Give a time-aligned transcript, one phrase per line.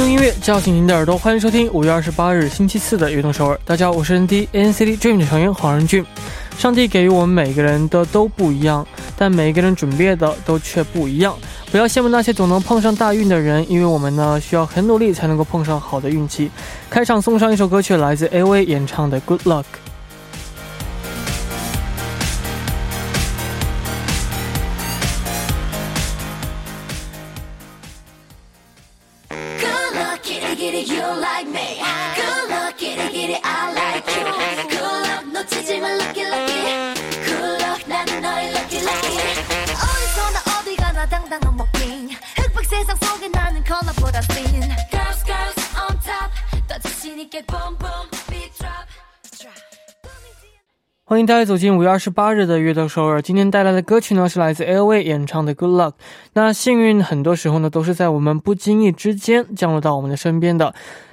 [0.00, 3.54] 用音乐叫醒您的耳朵，欢迎收听五月二十八日星期四的《悦动首尔》。
[3.66, 6.02] 大家好，我是 NCT Dream 的成员黄仁俊。
[6.56, 11.36] 上帝给予我们每个人的都不一样，但每个人准备的都却不一样。
[11.70, 16.50] 不要羡慕那些总能碰上大运的人，因为我们呢需要很努力才能够碰上好的运气。
[16.88, 19.62] 开场送上一首歌曲，来自 A.V 演唱的《Good Luck》。
[51.20, 53.18] 欢迎大家走进五月二十八日的《乐队首尔》。
[53.20, 55.90] 今天带来的歌曲呢，是来自 a V 演唱的《Good Luck》。
[56.32, 60.72] 那幸运很多时候呢，都是在我们不经意之间降落到我们的身边的。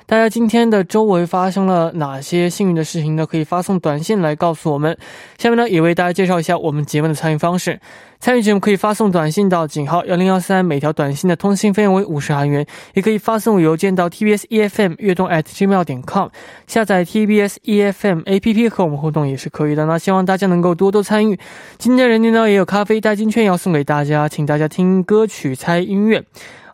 [0.10, 3.26] 大家今天的周围发生了哪些幸运的事情呢？
[3.26, 4.98] 可以发送短信来告诉我们。
[5.38, 7.78] 下面呢也为大家介绍一下我们节目的参与方式。
[8.22, 12.66] 参与节目可以发送短信到井号幺零幺三，每条短信的通信费用为五十韩元。
[12.94, 16.30] 也可以发送邮件到 tbs efm 悦动 at gmail.com。
[16.68, 19.86] 下载 tbs efm app 和我们互动也是可以的。
[19.88, 21.38] 那希望大家能够多多参与。
[21.78, 26.24] 今天人丁呢也有咖啡代金券要送给大家，请大家听歌曲猜音乐。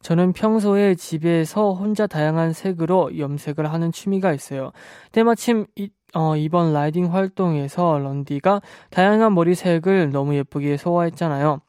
[0.01, 4.71] 저는 평소에 집에서 혼자 다양한 색으로 염색을 하는 취미가 있어요.
[5.11, 11.59] 때마침 이, 어, 이번 라이딩 활동에서 런디가 다양한 머리색을 너무 예쁘게 소화했잖아요.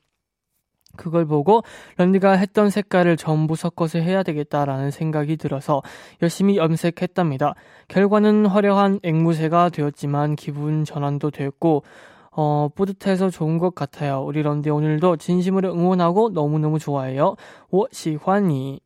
[0.96, 1.62] 그걸 보고
[1.96, 5.82] 런디가 했던 색깔을 전부 섞어서 해야 되겠다라는 생각이 들어서
[6.22, 7.54] 열심히 염색했답니다.
[7.88, 11.84] 결과는 화려한 앵무새가 되었지만 기분 전환도 됐고
[12.32, 14.22] 어, 뿌듯해서 좋은 것 같아요.
[14.24, 17.34] 우리 런디 오늘도 진심으로 응원하고 너무너무 좋아해요.
[17.70, 18.80] 오, 시환이.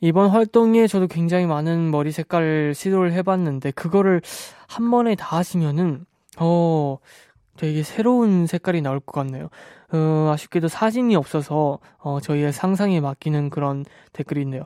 [0.00, 4.20] 이번 활동에 저도 굉장히 많은 머리 색깔 시도를 해봤는데, 그거를
[4.66, 6.04] 한 번에 다 하시면은,
[6.38, 6.98] 어,
[7.56, 9.48] 되게 새로운 색깔이 나올 것 같네요.
[9.92, 14.64] 어, 아쉽게도 사진이 없어서 어, 저희의 상상에 맡기는 그런 댓글이 있네요.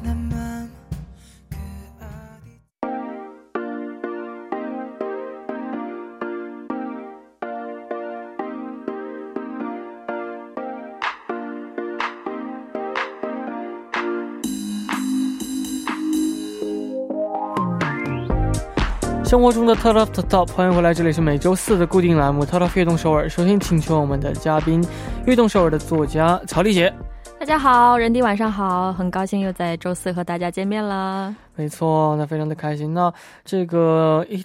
[19.26, 20.92] 生活中的 Turtle t Top，欢迎回来！
[20.92, 23.24] 这里是每周四的固定栏目《Turtle 运动首尔》。
[23.28, 24.82] 首先，请出我们的嘉宾，
[25.26, 26.92] 《运动首尔》的作家曹丽姐。
[27.40, 31.34] 大家好，人迪晚上好，很高兴又在周四和大家见面了。
[31.56, 32.92] 没错，那非常的开心。
[32.92, 33.12] 那
[33.46, 34.44] 这个一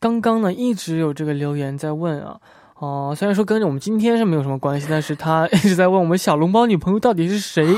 [0.00, 2.38] 刚刚呢，一直有这个留言在问啊，
[2.78, 7.66] 哦，虽然说跟我们今天是没有什么关系，但是他一直在问我们小笼包女朋友到底是谁。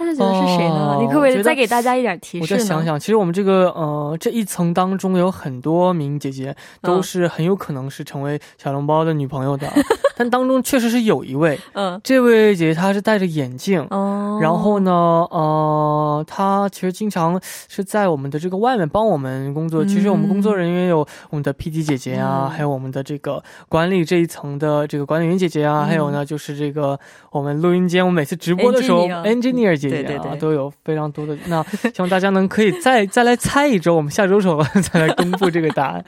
[0.00, 0.96] 他家觉得是谁呢？
[1.00, 2.54] 你可不可以再给大家一点提示？
[2.54, 9.70] 我再想想，其实我们这个呃这一层当中有很多名姐姐都是很有可能是成为小笼包的女朋友的，
[10.16, 14.90] 但当中确实是有一位，嗯，这位姐姐她是戴着眼镜，哦，然后呢，
[15.30, 17.38] 呃，她其实经常
[17.68, 19.84] 是在我们的这个外面帮我们工作。
[19.84, 26.98] 其实我们工作人员有我们的 P D 姐姐啊，还有我们的这个管理这一层的这个管理员姐姐啊，还有呢就是这个
[27.32, 29.89] 我们录音间，我每次直播的时候，engineer 姐。
[29.90, 31.62] 对对对，都有非常多的那，
[31.94, 36.04] 希望大家能可以再 再来猜一周，我们下周时候 再来公布这个答案。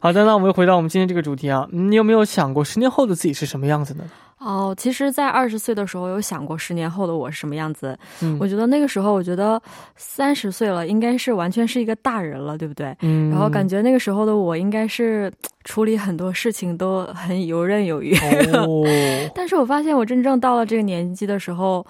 [0.00, 4.04] 好的，那我们回到我们今天这个主题啊，你有没有想过十年后的自己是什么样子呢？
[4.38, 7.98] 哦，其实，在二十岁的时候有想过十年后的我是什么样子。
[8.22, 9.60] 嗯，我觉得那个时候，我觉得
[9.96, 12.94] 三十岁了，应该是完全是一个大人了，对不对？
[13.00, 13.30] 嗯。
[13.30, 15.32] 然后感觉那个时候的我，应该是
[15.64, 18.14] 处理很多事情都很游刃有余。
[18.52, 18.84] 哦。
[19.34, 21.84] 但是我发现，我真正到了这个年纪的时候。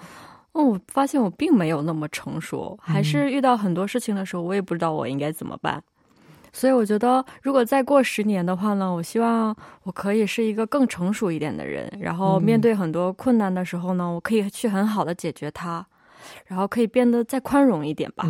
[0.63, 5.81] 我发现我并没有那么成熟，还是遇到很多事情的时候，我也不知道我应该怎么办。
[6.51, 15.85] 所以我觉得，如果再过十年的话呢，我希望我可以是一个更成熟一点的人，然后面对很多困难的时候呢，我可以去很好的解决它，
[16.47, 18.25] 然后可以变得再宽容一点吧。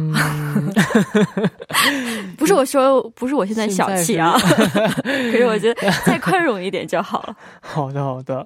[2.37, 4.37] 不是我说，不是我现在小气啊，
[5.03, 7.37] 可是我觉得再宽容一点就好了。
[7.61, 8.45] 好的，好的。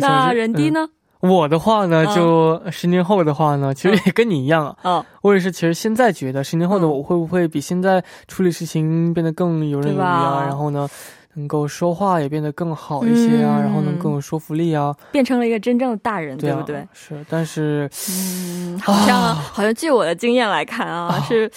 [0.00, 0.88] 那人低呢？
[1.22, 4.76] 我的话呢，就十年后的话呢，其实也跟你一样啊。
[4.90, 10.40] 啊，我也是，其实现在觉得十年后的我会不会比现在处理事情变得更游刃有余啊？
[10.42, 10.88] 然后呢，
[11.34, 14.94] 能够说话也变得更好一些啊，然后能更有说服力啊。
[15.12, 16.84] 变成了一个真正的大人，对不对？
[16.92, 21.48] 是，但是，嗯，好像好像据我的经验来看啊，是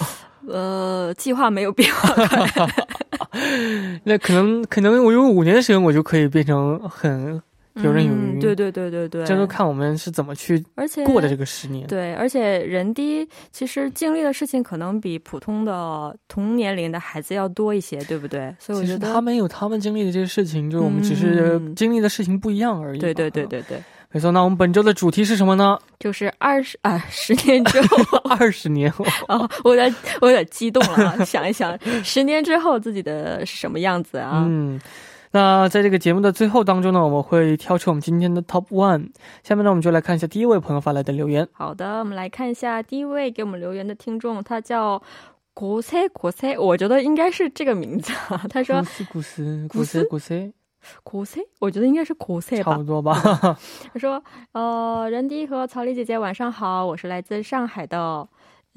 [0.46, 2.48] 呃，计划没有变化快。
[4.04, 7.42] 那可能可能我用五年的时间，我就可以变成很。
[7.82, 18.54] 游刃有余，对对对对对，这都看我们是怎么去，而且过的这个十年，对，而且人低其实经历的事情可能比普通的同年龄的孩子要多一些，对不对？
[18.58, 22.98] 所以我觉得他们有他们经历的这些事情，就是我们只是经历的事情不一样而已。
[22.98, 23.76] 对对对对对。
[24.12, 25.76] 没错，那我们本周的主题是什么呢？
[25.98, 27.98] 就是二十啊，十年之后，
[28.30, 34.42] 二十年后啊，我有点我有点激动了，想一想十年之后自己的什么样子啊？
[34.46, 34.80] 嗯。
[35.32, 39.08] 那在这个节目的最后当中呢，我们会挑出我们今天的 Top One。
[39.42, 41.46] 下面呢，我们就来看一下第一位朋友发来的留言。
[41.52, 45.02] 好的，我们来看一下第一位给我们留言的听众，他叫
[45.54, 48.12] 国赛国赛，我觉得应该是这个名字。
[48.50, 50.52] 他说：国赛国赛
[51.10, 52.72] 国赛，我觉得应该是国赛吧。
[52.72, 53.14] 差不多吧。
[53.92, 58.26] 他说：呃，任迪和曹丽姐姐晚上好，我是来自上海的。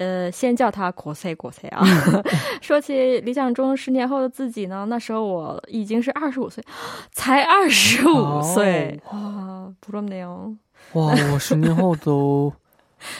[0.00, 1.84] 呃，先叫他国赛国赛啊！
[2.62, 6.64] 说起理想中十年后的自己呢，那时候我已经是二十五岁，
[7.12, 10.58] 才二十五岁啊，不道么样。
[10.94, 12.50] 哇，我十年后都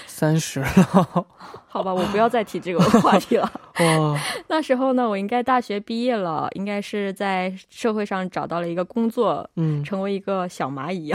[0.07, 0.67] 三十了。
[1.69, 3.60] 好吧，我不要再提这个话题了。
[3.81, 4.17] 哦，
[4.49, 11.11] 那时候呢，我应该大学毕业了，应该是在社会上找到了一个工作，嗯，成为一个小蚂蚁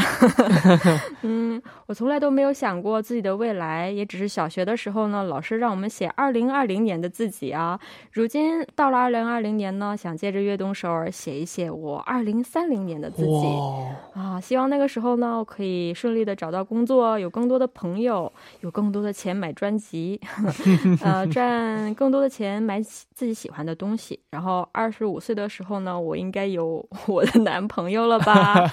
[1.21, 7.79] 嗯，我从来都没有想过自己的未来，也只是小学的时候呢，老师让我们写二零二零年的自己啊。
[8.11, 14.39] 如今到了二零二零年呢，想借着《越冬首尔》写一写我二零三零年的自己啊。
[14.41, 18.31] 希望那个时候呢，我可以顺利的找到工作，有更多的朋友，
[18.61, 20.19] 有更多的钱买专辑，
[21.03, 22.54] 呃，赚更多的钱。
[22.61, 24.19] 买自己喜欢的东西。
[24.31, 28.65] 然后二十五岁的时候呢，我应该有 我的男朋友了吧？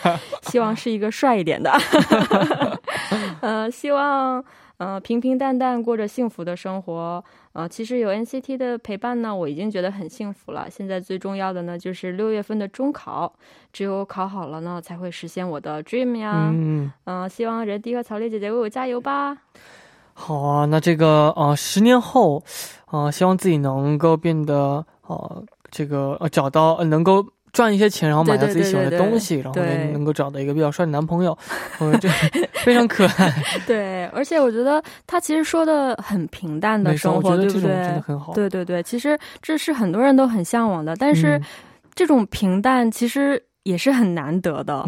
[0.42, 1.70] 希望是一个帅一点的。
[3.40, 4.42] 嗯， 希望
[4.78, 7.22] 嗯平平淡淡过着幸福的生活。
[7.52, 10.68] 呃，其实有 NCT 的陪伴呢，我已经觉得很幸福了。
[10.70, 13.30] 现在最重要的呢，就是六月份的中考，
[13.74, 16.48] 只有考好了呢，才会实现我的 dream 呀。
[16.50, 19.36] 嗯嗯，希望人迪和曹丽姐姐为我加油吧。
[20.22, 22.40] 好啊，那这个呃，十年后，
[22.86, 29.60] 啊，希望自己能够变得呃，这个呃，找到能够赚一些钱，然后买到自己喜欢的东西，然后
[29.92, 31.36] 能够找到一个比较帅的男朋友，
[31.80, 32.08] 我得
[32.62, 33.34] 非常可爱。
[33.66, 38.32] 对，而且我觉得他其实说的很平淡的生活，得这种真的很好。
[38.32, 41.40] 对对对，其实这是很多人都很向往的，但是
[41.96, 43.42] 这种平淡其实。
[43.64, 44.82] 也是很难得的，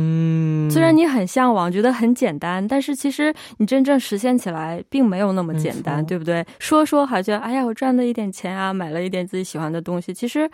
[0.71, 6.45] 虽然你很向往，觉得很简单，但是其实你真正实现起来并没有那么简单，对不对？
[6.59, 10.13] 说说还觉得，哎呀，我赚了一点钱啊，买了一点自己喜欢的东西。
[10.13, 10.51] 其实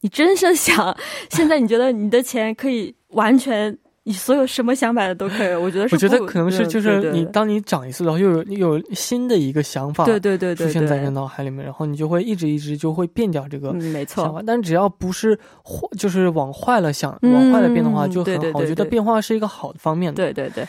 [0.00, 0.96] 你真是想，
[1.30, 3.76] 现在你觉得你的钱可以完全。
[4.04, 14.42] 你所有什么想买的都可以，我觉得我觉得可能是就是你当你长一次的话，又有又有新的一个想法，对对对，出现在你脑海里面，然后你就会一直一直就会变掉这个，没错。
[14.44, 18.58] 但只要不是坏，就是往坏了想，往坏了变的话就很好。
[18.58, 20.66] 我觉得变化是一个好的方面，对对对，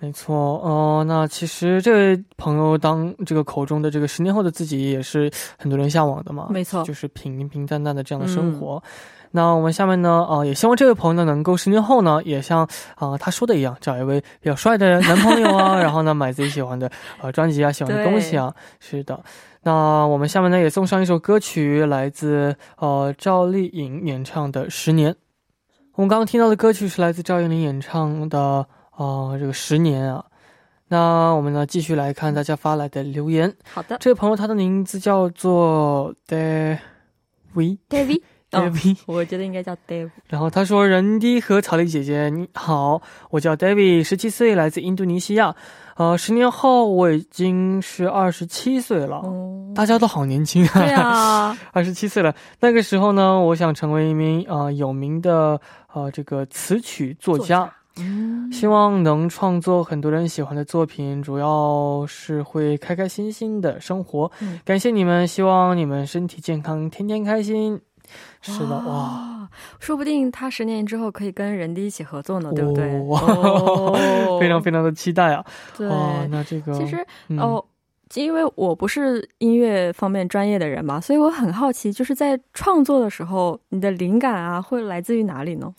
[0.00, 0.34] 没错。
[0.36, 8.82] 哦，那其实这位朋友，当这个口中的这个十年后的自己，也是很多人向往的嘛，没错，就是平平淡淡的这样的生活。
[9.36, 12.60] 那我们下面呢，啊，也希望这位朋友呢，能够十年后呢，也像
[12.94, 16.88] 啊他说的一样，找一位比较帅的男朋友啊， 然后呢，买自己喜欢的
[17.20, 18.54] 呃专辑啊，喜欢的东西啊。
[18.78, 19.20] 是的。
[19.62, 25.10] 那我们下面呢，也送上一首歌曲，来自呃赵丽颖演唱的《十年》。
[25.96, 28.38] 我们刚刚听到的歌曲是来自赵丽颖演唱的
[28.92, 30.24] 啊这个《十年》啊。
[30.86, 33.52] 那我们呢，继续来看大家发来的留言。
[33.72, 33.96] 好的。
[33.98, 37.78] 这位朋友，他的名字叫做 David。
[37.90, 38.20] David。
[38.54, 40.10] David，我觉得应该叫 David。
[40.28, 45.54] 然后他说：“人低和草莉姐姐你好，我叫 David，十七岁，来自印度尼西亚。
[45.96, 49.22] 呃，十年后我已经是二十七岁了。
[49.74, 51.56] 大家都好年轻啊！
[51.72, 52.34] 二十七岁了。
[52.60, 55.60] 那个时候呢，我想成为一名啊有名的
[55.92, 57.72] 呃这个词曲作家，
[58.50, 64.28] 希望能创作很多人喜欢的作品，主要是会开开心心的生活。
[64.64, 67.80] 感谢你们，希望你们身体健康，天天开心。”
[68.40, 69.48] 是的，哇，
[69.80, 72.86] 说不定他十年之后可以跟人迪一起合作呢，对不对？
[74.40, 75.44] 非常非常的期待啊！
[75.76, 75.88] 对，
[76.28, 77.04] 那这个其实
[77.38, 77.64] 哦，
[78.14, 85.72] 因为我不是音乐方面专业的人嘛，所以我很好奇，就是在创作的时候，你的灵感啊，会来自于哪里呢？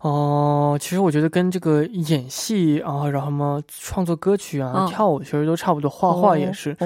[0.00, 6.76] 哦，其实我觉得跟这个演戏啊，然后么创作歌曲啊，跳舞其实都差不多，画画也是，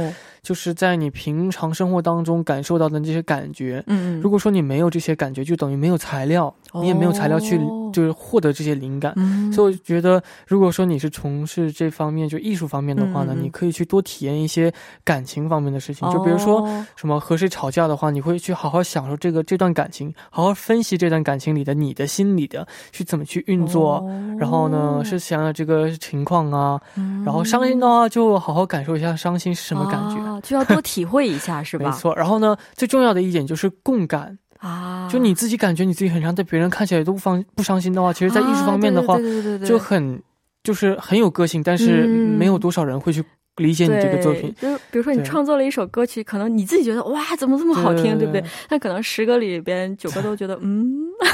[0.42, 3.82] 就是在你平常生活当中感受到的这些感觉。
[3.88, 6.52] 嗯嗯，如果说你没有这些感觉，就等于没有材料。
[6.74, 7.58] 你也没有材料去，
[7.92, 9.12] 就是获得这些灵感，
[9.52, 14.72] 所以我觉得，如果说你是从事这方面就艺术方面的话呢，你可以去多体验一些
[15.04, 24.04] 感情方面的事情，就比如说什么和谁吵架的话，你会去好好享受这个这段感情，好好分析这段感情里的你的心理的去怎么去运作，
[24.38, 26.80] 然后呢是想想这个情况啊，
[27.24, 31.86] 然后伤心的话就好好感受一下伤心是什么感觉，就要多体会一下是吧？
[31.90, 34.38] 没错，然后呢最重要的一点就是共感。
[34.60, 39.18] 啊，就你自己感觉你自己很伤，但别人看起来都不伤不伤心的话，其实，在艺术方面的话，
[39.66, 40.22] 就很
[40.62, 43.24] 就是很有个性，但是没有多少人会去
[43.56, 44.54] 理解你这个作品。
[44.60, 48.44] 就是比如说，你创作了一首歌曲，可能你自己觉得哇，怎么这么好听，对不对？
[48.68, 50.86] 但可能十个里边九个都觉得嗯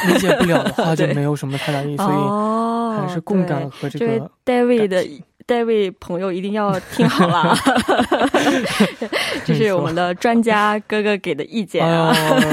[0.06, 1.96] 理解不了的话， 就没有什么太大意义。
[1.96, 5.04] 所以还是共感和这个 David 的。
[5.46, 7.54] 这位朋友一定要听好了，
[9.46, 11.86] 这是我们的专家哥哥给的意见。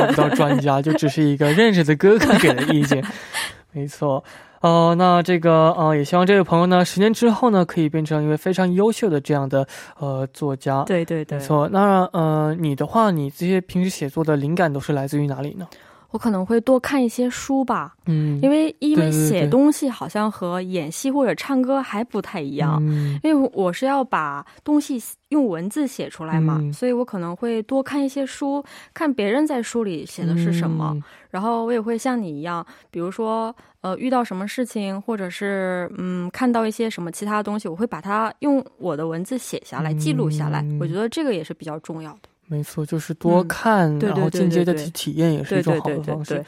[0.10, 3.04] 不叫专家，就只是一个认识的哥哥给的意见。
[3.74, 4.24] 没错，
[4.62, 10.84] 哦，那这个，呃，也希望这位朋友呢，十年之后呢，可以变成一位非常优秀的这样的呃作家。
[10.84, 11.68] 对对对，没错。
[11.70, 15.68] 那呃，你的话，你这些平时写作的灵感都是来自于哪里呢？
[16.14, 22.80] 我可能会多看一些书吧，嗯，因为因为写东西好像和演戏或者唱歌还不太一样，
[23.24, 30.96] 因为我是要把东西用文字写出来嘛，所以我可能会多看一些书，看别人在书里写的是什么，
[31.32, 42.30] 然后我也会像你一样，比如说呃遇到什么事情，或者是嗯看到一些什么其他东西，我会把它用我的文字写下来记录下来，我觉得这个也是比较重要的。
[42.54, 46.46] 没错，就是多看，然后间接的去体验，也是一种好的方式。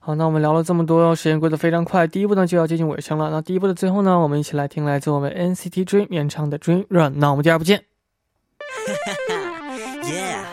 [0.00, 2.04] 好，那我们聊了这么多，时间过得非常快。
[2.08, 3.30] 第一步呢就要接近尾声了。
[3.30, 7.20] 那第一步的最后呢，我们一起来听来自我们 NCT Dream 演唱的 Dream Run。
[7.20, 7.84] 那我们第二步见。
[10.02, 10.44] yeah.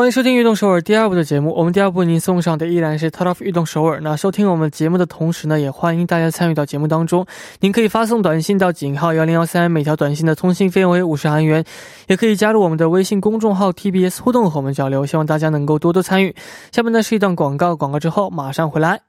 [0.00, 3.98] 欢迎收听《运动首尔》第二部的节目，我们第二部您送上的依然是《t o r o f 运动首尔》。
[4.00, 7.26] 那收听我们节目的同时呢，也欢迎大家参与到节目当中。
[7.58, 11.62] 您可以发送短信到井号幺零幺三，每条短信的通信费用为五十韩元，
[12.08, 15.04] 也可以加入我们的微信公众号 TBS 互动和我们交流。
[15.04, 16.34] 希望大家能够多多参与。
[16.72, 19.02] 下面呢是一段广告，广告之后马上回来。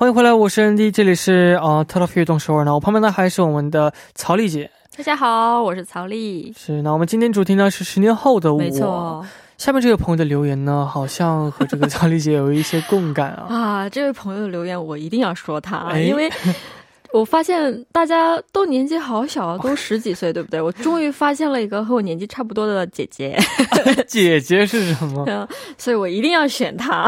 [0.00, 2.72] 欢迎回来，我是 ND，这里是啊，特拉菲运动十二呢。
[2.72, 4.70] 我旁边的还是我们的曹丽姐。
[4.96, 6.54] 大家好，我是曹丽。
[6.58, 8.58] 是，那我们今天主题呢是十年后的我。
[8.58, 9.22] 没错。
[9.58, 13.44] 下面这位朋友的留言呢，好像和这个曹丽姐有一些共感啊。
[13.54, 16.30] 啊，这位朋友的留言我一定要说他，因为
[17.12, 20.62] 我发现大家都年纪好小，都十几岁，对不对？
[20.62, 23.38] 我终于发现了一个和我年纪差不多的姐姐。
[24.08, 25.46] 姐姐是什么？
[25.76, 27.06] 所以我一定要选她。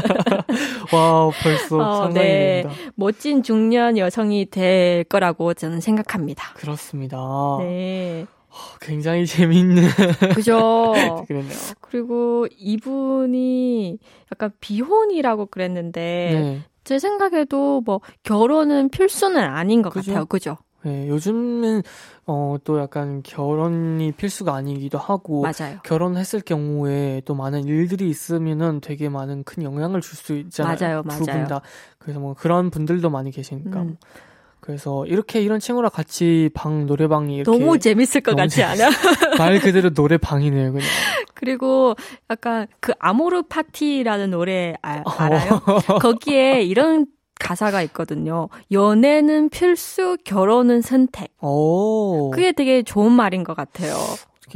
[0.94, 2.62] 와 벌써 어, 상상이 네.
[2.62, 6.54] 됩니 멋진 중년 여성이 될 거라고 저는 생각합니다.
[6.54, 7.18] 그렇습니다.
[7.58, 8.24] 네.
[8.48, 9.84] 어, 굉장히 재미있는.
[10.34, 10.94] 그죠.
[11.28, 11.52] 그랬네요.
[11.82, 13.98] 그리고 이분이
[14.32, 16.00] 약간 비혼이라고 그랬는데
[16.32, 16.60] 네.
[16.84, 20.12] 제 생각에도 뭐 결혼은 필수는 아닌 것 그죠?
[20.12, 20.24] 같아요.
[20.26, 20.56] 그죠?
[20.82, 21.82] 네, 요즘은
[22.26, 25.78] 어, 또 약간 결혼이 필수가 아니기도 하고 맞아요.
[25.84, 30.76] 결혼했을 경우에 또 많은 일들이 있으면은 되게 많은 큰 영향을 줄 수 있잖아요.
[30.80, 31.20] 맞아요, 맞아요.
[31.24, 31.60] 두분 다.
[31.98, 33.82] 그래서 뭐 그런 분들도 많이 계시니까.
[33.82, 33.96] 음.
[34.60, 38.90] 그래서 이렇게 이런 친구랑 같이 방 노래방이 이렇게 너무 재밌을 것 너무 같지 않아?
[39.38, 40.86] 말 그대로 노래방이네요, 그냥.
[41.40, 41.96] 그리고
[42.30, 45.10] 약간 그 아모르 파티라는 노래 아, 어.
[45.16, 45.60] 알아요?
[46.00, 47.06] 거기에 이런
[47.40, 48.50] 가사가 있거든요.
[48.70, 51.32] 연애는 필수, 결혼은 선택.
[51.42, 52.30] 오.
[52.30, 53.94] 그게 되게 좋은 말인 것 같아요.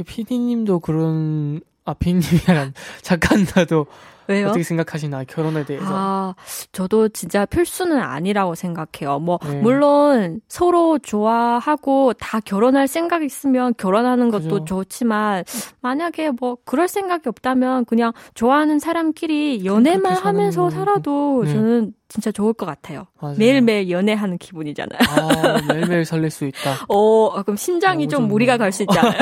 [0.05, 3.87] 피디님도 그런 아, 피디님이랑 작가님도
[4.27, 4.47] 왜요?
[4.47, 5.85] 어떻게 생각하시나 결혼에 대해서?
[5.89, 6.35] 아,
[6.71, 9.19] 저도 진짜 필수는 아니라고 생각해요.
[9.19, 9.61] 뭐 네.
[9.61, 14.65] 물론 서로 좋아하고 다 결혼할 생각 있으면 결혼하는 것도 그죠.
[14.65, 15.43] 좋지만
[15.81, 21.53] 만약에 뭐 그럴 생각이 없다면 그냥 좋아하는 사람끼리 연애만 하면서 살아도 네.
[21.53, 23.07] 저는 진짜 좋을 것 같아요.
[23.19, 23.35] 맞아요.
[23.37, 24.99] 매일매일 연애하는 기분이잖아요.
[25.07, 26.85] 아, 매일매일 설렐 수 있다.
[26.87, 29.17] 어, 아, 그럼 심장이좀 무리가 갈 수 있잖아요.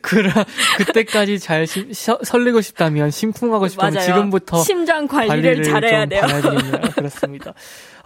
[0.78, 4.06] 그때까지잘 심, 서, 설레고 싶다면, 심쿵하고 싶다면 맞아요.
[4.06, 6.22] 지금부터 심장 관리를, 관리를 잘해야 돼요.
[6.94, 7.52] 그렇습니다.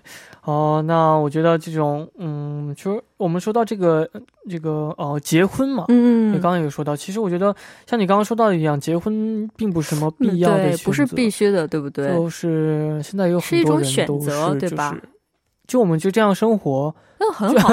[0.44, 4.08] 哦，那我觉得这种，嗯，其实我们说到这个，
[4.48, 7.54] 这个，哦，结婚嘛，嗯，你刚刚有说到，其实我觉得
[7.86, 12.08] 像你刚刚说到的一样，结婚并不是什么必要的，不是必须的，对不对？
[12.14, 14.76] 就是现在有很多人都是，就是，
[15.66, 17.70] 就我们就这样生活，那很好。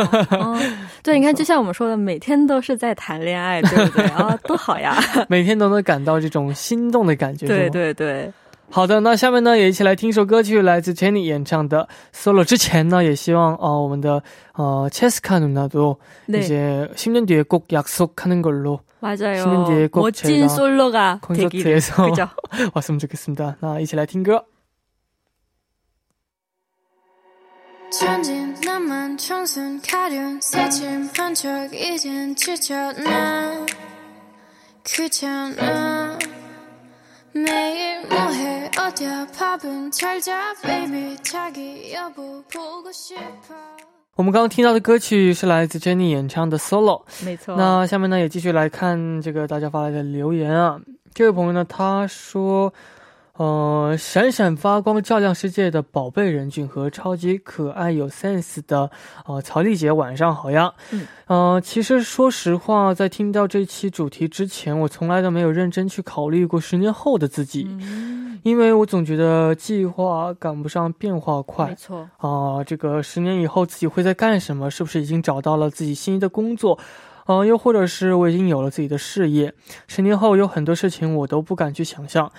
[1.02, 4.06] 对，你看，就像我们说的，每天都是在谈恋爱，对不对？
[4.08, 4.96] 啊，多好呀，
[5.28, 8.32] 每天都能感到这种心动的感觉，对对对。
[8.72, 16.38] 好的，那下面呢也一起来听一首歌曲，来自 Jenny 演唱的 solo。之前呢也希望啊、呃、我们的呃 체스카 누나도 네.
[16.40, 19.42] 이제 10년 뒤에 꼭 약속하는 걸로 맞아요.
[19.44, 22.28] 10년 뒤에 꼭 멋진 솔로가 콘서트에서 되기를,
[22.76, 23.58] 왔으면 좋겠습니다.
[23.60, 24.44] 나 이제 来听歌。
[27.92, 33.66] 천진 남만 청순 가련 새침 반짝 이젠 지쳐 나
[34.84, 35.99] 귀찮아
[44.16, 47.56] 我们刚刚听到的歌曲是来自 j e n n y 演唱的 solo，没错。
[47.56, 50.80] 那下面呢也继续来看这个大家发来的留言啊，
[51.14, 52.74] 这位朋友呢他说。
[53.40, 58.92] 呃，闪闪发光、照亮世界的宝贝人俊和超级可爱有 sense 的
[59.26, 60.70] 呃曹丽姐，晚上好呀！
[60.92, 67.66] 嗯，呃，其实说实话，在听到这期主题之前，我从来都没有认真去考虑过十年后的自己，
[68.44, 71.70] 因为我总觉得计划赶不上变化快。
[71.70, 74.70] 没错，啊，这个十年以后自己会在干什么？
[74.70, 76.78] 是不是已经找到了自己心仪的工作？
[77.24, 79.54] 啊，又或者是我已经有了自己的事业？
[79.88, 82.30] 十年后有很多事情我都不敢去想象。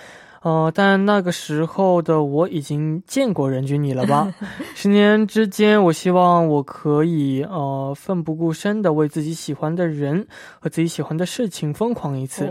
[0.41, 4.27] 哦，但那个时候的我已经见过人均你了吧？
[4.73, 10.25] 十年之间，我希望我可以呃奋不顾身的为自己喜欢的人
[10.59, 12.47] 和自己喜欢的事情疯狂一次。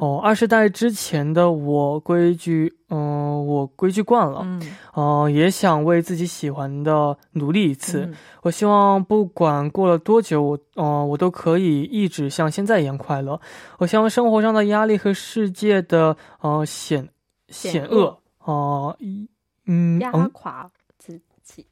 [0.00, 4.62] 哦，二十代之前的我规矩，嗯，我规矩惯了，嗯，
[4.94, 8.08] 呃，也想为自己喜欢的努力一次。
[8.42, 13.38] 我希望不管过了多久，我，呃，我都可以一直像现在一样快乐。
[13.78, 17.06] 我希望生活上的压力和世界的，呃，险。
[17.50, 18.08] 险恶
[18.38, 18.94] 啊！
[18.98, 19.26] 一
[19.66, 21.66] 嗯，压垮自己？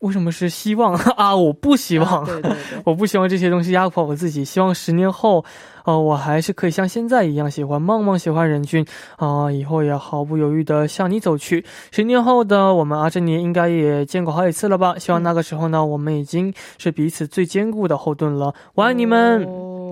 [0.00, 1.34] 为什么是希望啊？
[1.36, 4.44] 我不希望，对对对，我不希望这些东西压垮我自己。
[4.44, 5.44] 希望十年后，
[5.84, 8.84] 呃，我还是可以像现在一样喜欢梦梦，喜欢任君
[9.16, 11.64] 啊，以后也毫不犹豫的向你走去。
[11.90, 14.98] 十年后的我们啊，这年应该也见过好几次了吧？
[14.98, 18.54] 希望那个时候呢，我们已经是彼此最坚固的后盾了。
[18.74, 19.40] 我爱你们，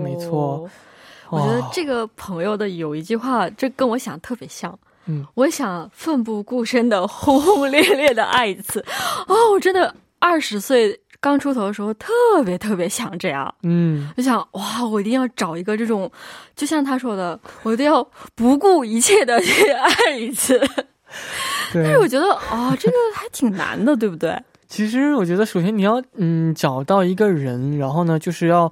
[0.03, 0.69] 没错。
[1.31, 4.79] 我觉得这个朋友的有一句话，这跟我想特别像。
[5.07, 8.85] 嗯，我想奋不顾身的轰轰烈烈的爱一次，
[9.27, 12.11] 哦，我真的，二十岁刚出头的时候特
[12.45, 13.53] 别特别想这样。
[13.63, 16.11] 嗯，就想哇，我一定要找一个这种，
[16.55, 20.61] 就像他说的，我一定要不顾一切的去爱一次。
[21.75, 24.41] 但是我觉得啊，这个还挺难的，对不对？
[24.69, 28.71] 其实我觉得，首先你要嗯找到一个人，然后呢，就是要。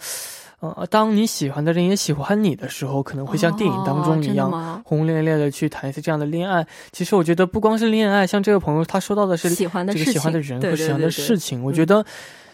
[0.60, 4.50] 呃，当你喜欢的人也喜欢你的时候，可能会像电影当中一样
[4.84, 6.64] 轰轰烈烈的去谈一次这样的恋爱。
[6.92, 11.64] 其实我觉得不光是恋爱，像这个朋友他说到的是喜欢的事喜欢的人和喜欢的事情。
[11.64, 12.04] 我觉得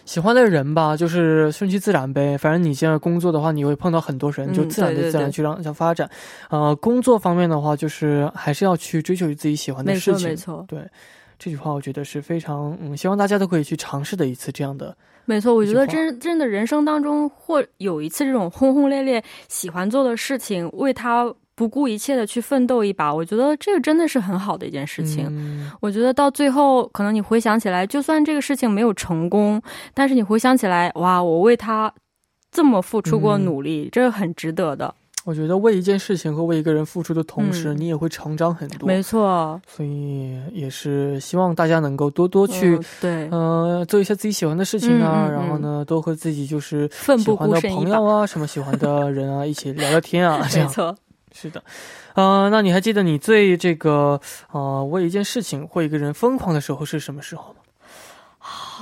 [0.05, 2.39] 喜欢的人吧，就是顺其自然呗。
[2.39, 6.09] 反正你现在工作的话，你会碰到很多人，就自然的自然去让向发展。
[6.49, 10.15] 呃，工作方面的话，就是还是要去追求自己喜欢的事情。
[10.15, 10.81] 没错，没错，对。
[11.39, 14.97] 这句话我觉得是非常，嗯，希望大家都可以去尝试的一次这样的。
[15.25, 25.69] 没错，我觉得真真的人生当中，或有一次这种轰轰烈烈喜欢做的事情，为他不顾一切的去奋斗一把，我觉得这个真的是很好的一件事情。
[25.81, 29.61] 我觉得到最后，可能你回想起来，就算这个事情没有成功，
[29.93, 31.93] 但是你回想起来，哇，我为他
[32.51, 34.95] 这么付出过努力，这是很值得的。
[35.27, 38.87] 我觉得为一件事情和为一个人付出的同时，你也会成长很多。
[38.87, 50.97] 没错，所以也是希望大家能够多多去对呃做一些自己喜欢的事情啊，然后呢，多和自己就是喜欢的朋友啊，什么喜欢的人啊，一起聊聊天啊， 这样没错，
[51.33, 51.61] 是的，
[52.15, 54.21] 呃，那你还记得你最这个
[54.53, 57.59] 呃为一件事情或一个人疯狂的时候是什么时候吗？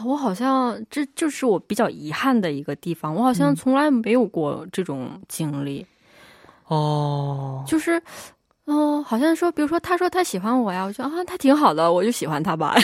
[0.04, 5.86] 我好像这就是我比较遗憾的一个地方，我好像从来没有过这种经历。
[6.68, 8.00] 哦，就是，
[8.64, 12.74] 哦，好像说，比如说，他说他喜欢我呀，我觉得啊，他挺好的，我就喜欢他吧。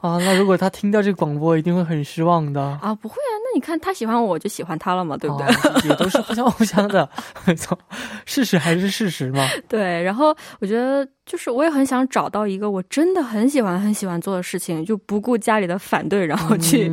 [0.00, 2.60] 啊， 那如果他听到这个广播，一定会很失望的。
[2.80, 3.16] 啊，不会。
[3.54, 5.82] 你看他喜欢我，我就喜欢他了嘛，对不对？
[5.88, 7.08] 也都是互相 互相的，
[7.46, 7.78] 没错。
[8.26, 9.46] 事实还是事实嘛。
[9.68, 16.90] 对，然后我觉得就是，我也很想找到一个，我真的很喜欢很喜欢做的事情，就不顾家里的反对，然后去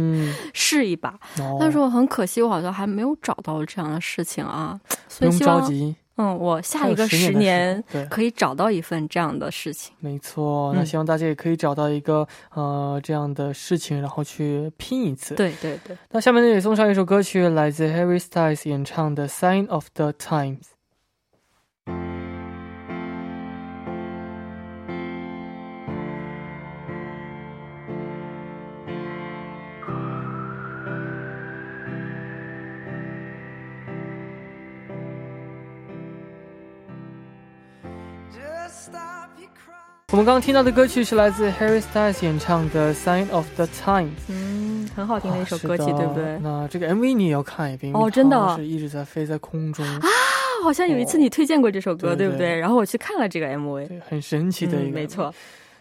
[0.54, 1.16] 试一把。
[1.60, 4.80] 但是我很可惜，我好像还没有找到这样的事情啊。
[5.18, 5.96] 不用着急。
[6.22, 9.92] 嗯，我下一个十年可以找到一份这样的事情。
[10.00, 15.34] 没错，那希望大家也可以找到一个呃这样的事情，然后去拼一次。
[15.34, 15.98] 对对对。
[16.12, 20.58] 那下面呢，也送上一首歌曲，来自 Harry Styles 演唱的《Sign of the Times》。
[40.12, 44.08] 我们刚刚听到的歌曲是来自 Harry Styles 演唱的《Sign of the Times》。
[44.28, 46.38] 嗯，很好听的一首歌曲，对不对？
[46.44, 50.02] 那这个 MV 你也要看一遍哦，真的是一直在飞在空中啊！
[50.66, 52.60] 好像有一次你推荐过这首歌，对不对？
[52.60, 55.34] 然后我去看了这个 MV，对很神奇的一个，没错，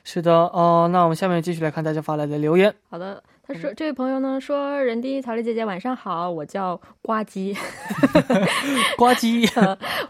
[0.04, 0.88] 是的哦。
[0.92, 2.72] 那我们下面继续来看大家发来的留言。
[2.88, 3.20] 好的。
[3.58, 7.54] 说这位朋友呢说人一，草丽姐姐晚上好，我叫呱唧
[8.96, 9.46] 呱唧，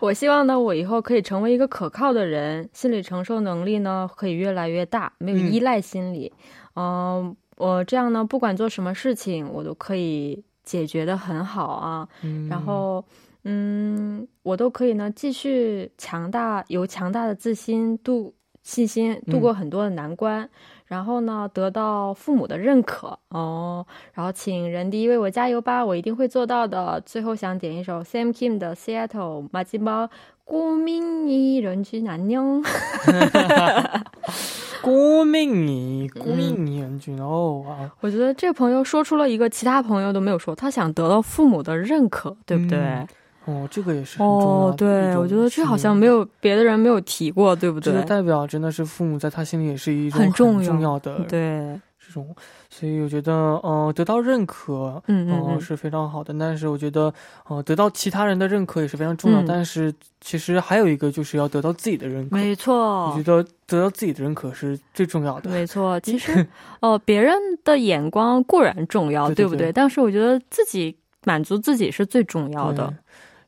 [0.00, 6.32] 我希望呢我以后可以成为一个可靠的人，心理承受能力呢可以越来越大，没有依赖心理，
[6.76, 12.08] 嗯，我这样呢不管做什么事情我都可以解决的很好啊，
[12.48, 13.04] 然后
[13.44, 20.48] 嗯我都可以呢继续强大，有强大的自心度信心度过很多的难关。
[20.90, 23.86] 然后呢，得到父母的认可哦。
[24.12, 27.00] 然后请人迪为我加油吧，我一定会做到的。
[27.06, 30.10] 最后想点一首 Sam Kim 的 Seattle，马吉猫，
[30.44, 32.70] 国民你人群难酿，哈
[33.04, 34.04] 哈哈哈哈哈，
[34.84, 37.64] 人群哦。
[38.00, 42.80] 我觉得这个朋友说出了一个其他朋友都没有说，他想得到父母的认可，对不对？
[43.50, 47.92] 哦，这个也是哦，对，我觉得这好像没有别的人没有提过，对不对？
[47.92, 52.34] 这代表真的是父母在他心里也是一种很重要的，对这种，
[52.70, 56.34] 所以我觉得，嗯，得到认可，嗯嗯，是非常好的。
[56.38, 57.12] 但是我觉得，
[57.50, 62.34] 嗯，得到其他人的认可也是非常重要但是其实还有一个，就是要得到自己的认可。
[62.36, 65.50] 没错，我觉得得到自己的认可是最重要的。
[65.50, 66.44] 没错，其实
[66.80, 67.32] 哦，别人
[67.64, 69.70] 的眼光固然重要，对不对？
[69.72, 72.92] 但是我觉得自己满足自己是最重要的。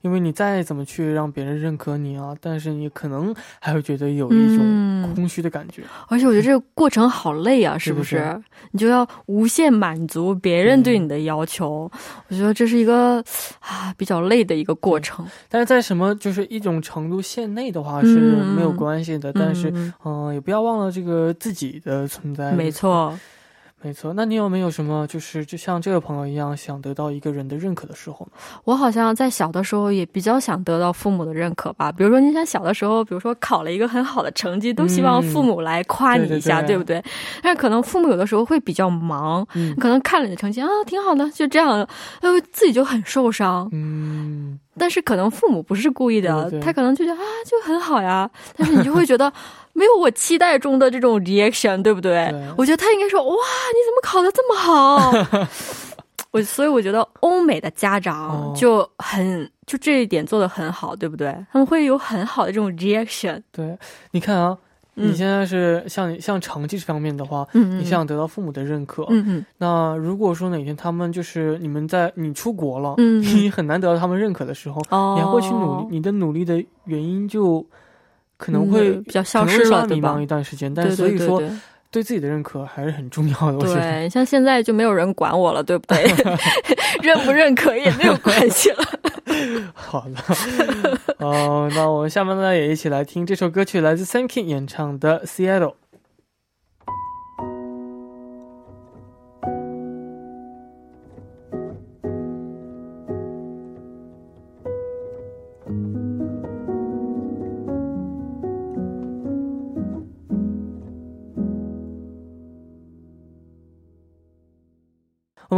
[0.02, 5.82] 因为你再怎么去让别人认可你啊，但是你可能还会觉得有一种空虚的感觉。
[6.08, 8.40] 而且我觉得这个过程好累啊，是不是？
[8.72, 11.90] 你就要无限满足别人对你的要求，
[12.28, 13.22] 我觉得这是一个
[13.60, 15.24] 啊比较累的一个过程。
[15.48, 18.18] 但是在什么就是一种程度限内的话是
[18.56, 19.72] 没有关系的，但是
[20.04, 22.50] 嗯也不要忘了这个自己的存在。
[22.52, 23.16] 没错。
[23.84, 28.26] 没错，那你有没有什么就是就像这位朋友一样，想得到一个人的认可的时候？
[28.62, 31.90] 我好像在小的时候也比较想得到父母的认可吧。
[31.90, 37.02] 比如说，你想小的时候，比如说考了一个很好的成绩，都希望父母来夸你一下，对不对？
[37.42, 39.44] 但是可能父母有的时候会比较忙，
[39.80, 41.84] 可能看了你的成绩啊，挺好的，就这样，
[42.52, 43.68] 自己就很受伤。
[43.72, 49.32] 嗯，但是可能父母不是故意的，他可能就觉得啊，就很好呀，但是你就会觉得。
[49.74, 52.32] 没有我期待中的这种 reaction，对不对？
[52.56, 55.48] 我觉得他应该说：“哇，你怎么考的这么好？”
[56.30, 61.28] 我所以我觉得欧美的家长就很就这一点做的很好，对不对？
[61.52, 63.38] 他们会有很好的这种 reaction。
[63.52, 63.76] 对，
[64.12, 64.56] 你看啊，
[64.94, 69.46] 你现在是像像成绩这方面的话，嗯嗯，你想得到父母的认可，嗯嗯。
[69.58, 74.80] 那如果说哪天他们就是你们在你出国了，你很难得到他们认可的时候，
[75.16, 77.64] 你还会去努力，你的努力的原因就。
[78.42, 81.40] 可能会比较消失了，迷茫一段时间，但所以说
[81.92, 83.58] 对自己的认可还是很重要的。
[83.60, 86.02] 对，像现在就没有人管我了，对不对？
[87.02, 88.82] 认不认可也没有关系了。
[89.72, 95.74] 好了，哦，那我们下面呢也一起来听这首歌曲，来自 Thanking 演唱的 Seattle。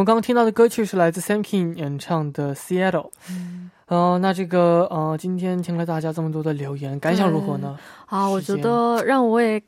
[0.04, 2.90] 刚刚听到的歌曲是来自 Sam King 演唱的《Seattle》。
[3.86, 7.78] 嗯，那这个呃，今天听了大家这么多的留言，感想如何呢？
[8.06, 9.62] 啊，我觉得让我也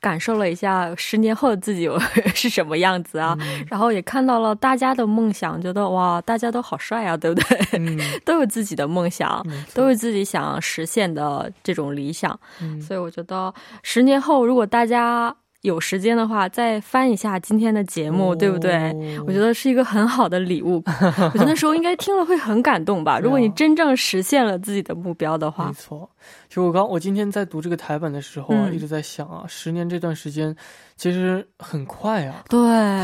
[0.00, 1.88] 感受了一下十年后的自己
[2.34, 3.36] 是什么样子啊，
[3.68, 7.58] 然后也看到了大家的梦想，觉得哇，大家都好帅啊，对不对？
[7.72, 12.38] 嗯， 都有自己的梦想，都有自己想实现的这种理想，
[12.80, 15.34] 所以我觉得十年后如果大家。
[15.62, 18.92] 有时间的话，再翻一下今天的节目，对不对？
[19.24, 20.82] 我觉得是一个很好的礼物。
[20.86, 23.20] 我觉得那时候应该听了会很感动吧。
[23.20, 26.10] 如果你真正实现了自己的目标的话，没错。
[26.48, 30.54] 其实我刚我今天在读这个台本的时候啊，一直在想啊，十年这段时间
[30.96, 32.58] 其实很快啊，对，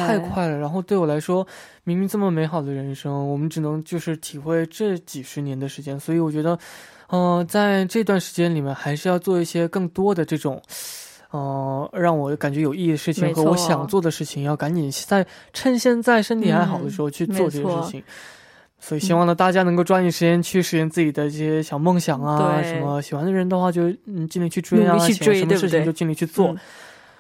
[0.09, 0.59] 太快了。
[0.59, 1.47] 然后对我来说，
[1.85, 5.99] 明明这么美好的人生，我们只能就是体会这几十年的时间。
[5.99, 6.59] 所以我觉得，
[7.11, 10.61] 嗯，在这段时间里面，还是要做一些更多的这种。
[11.31, 18.03] 哦，让我感觉有意义的事情和我想做的事情，要赶紧在趁现在身体还好的时候去做这些事情。
[18.81, 26.55] 所以，希望呢大家能够抓紧时间去实现自己的一些小梦想啊，什么喜欢的人的话就嗯尽力去追啊，去追，什么事情就尽力去做。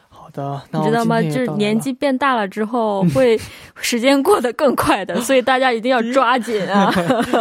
[0.08, 1.20] 好的，你知道吗？
[1.20, 3.38] 就是年纪变大了之后，会
[3.82, 6.90] 时间过得更快的，所以大家一定要抓紧啊！